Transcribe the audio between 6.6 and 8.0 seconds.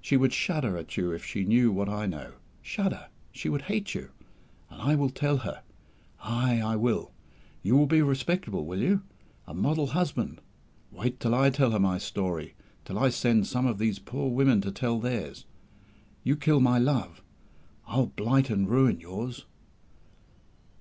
I will! You will be